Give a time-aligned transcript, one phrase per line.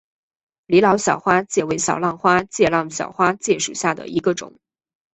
[0.65, 4.57] 李老小花介为小浪花介科小花介属下的一个种。